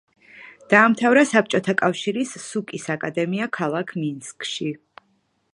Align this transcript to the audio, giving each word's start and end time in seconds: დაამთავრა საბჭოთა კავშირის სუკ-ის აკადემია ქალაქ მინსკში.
დაამთავრა 0.73 1.23
საბჭოთა 1.31 1.75
კავშირის 1.83 2.33
სუკ-ის 2.47 2.89
აკადემია 2.97 3.51
ქალაქ 3.59 3.97
მინსკში. 4.03 4.75